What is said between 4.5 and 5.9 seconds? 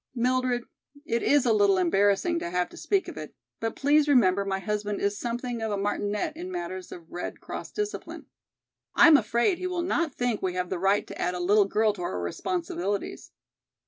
husband is something of a